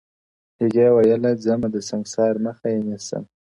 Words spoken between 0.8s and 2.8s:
ويله ځمه د سنگسار مخه يې